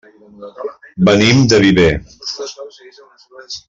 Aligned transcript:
Venim 1.11 1.45
de 1.53 1.61
Viver. 1.67 1.91